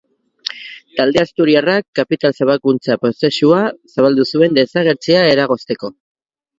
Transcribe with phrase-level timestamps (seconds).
[0.99, 3.63] Talde asturiarrak kapital-zabalkuntza prozesua
[3.95, 5.97] zabaldu zuen desagertzea eragozteko.